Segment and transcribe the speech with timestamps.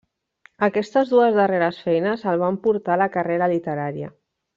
[0.67, 4.11] Aquestes dues darreres feines el van portar a la carrera literària.